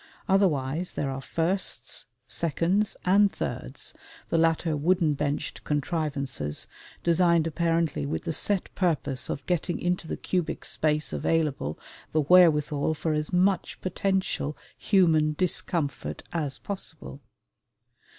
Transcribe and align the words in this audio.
Otherwise 0.27 0.93
there 0.93 1.11
are 1.11 1.21
firsts, 1.21 2.05
seconds, 2.27 2.97
and 3.05 3.31
thirds, 3.31 3.93
the 4.29 4.37
latter 4.39 4.75
wooden 4.75 5.13
benched 5.13 5.63
contrivances, 5.63 6.65
designed 7.03 7.45
apparently 7.45 8.03
with 8.03 8.23
the 8.23 8.33
set 8.33 8.73
purpose 8.73 9.29
of 9.29 9.45
getting 9.45 9.79
into 9.79 10.07
the 10.07 10.17
cubic 10.17 10.65
space 10.65 11.13
available 11.13 11.77
the 12.13 12.21
wherewithal 12.21 12.95
for 12.95 13.13
as 13.13 13.31
much 13.31 13.79
potential 13.79 14.57
human 14.75 15.33
discomfort 15.33 16.23
as 16.33 16.57
possible. 16.57 17.21